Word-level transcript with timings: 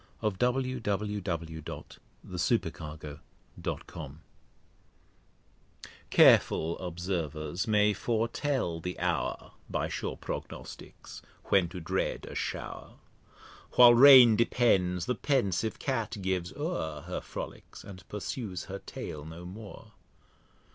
Y 0.19 0.29
Z 0.29 0.35
A 0.43 0.51
Description 0.51 0.93
of 1.67 2.33
a 2.33 2.39
City 2.39 2.73
Shower 2.75 3.21
CAREFUL 6.09 6.79
Observers 6.79 7.67
may 7.67 7.93
fortel 7.93 8.81
the 8.81 8.97
Hour 8.97 9.51
(By 9.69 9.87
sure 9.89 10.17
Prognosticks) 10.17 11.21
when 11.45 11.69
to 11.69 11.79
dread 11.79 12.25
a 12.25 12.33
Show'r: 12.33 12.95
While 13.73 13.93
Rain 13.93 14.35
depends, 14.35 15.05
the 15.05 15.13
pensive 15.13 15.77
Cat 15.77 16.17
gives 16.19 16.51
o'er 16.53 17.01
Her 17.01 17.21
Frolicks, 17.21 17.83
and 17.83 18.03
pursues 18.09 18.63
her 18.63 18.79
Tail 18.79 19.23
no 19.23 19.45
more. 19.45 19.91